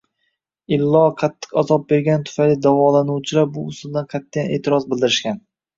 Illo, 0.77 1.01
qattiq 1.19 1.53
azob 1.63 1.85
bergani 1.93 2.27
tufayli 2.31 2.59
davolanuvchilar 2.67 3.55
bu 3.59 3.69
usulga 3.75 4.07
qat’iyan 4.17 4.55
e’tiroz 4.59 4.93
bildirishgan 4.95 5.45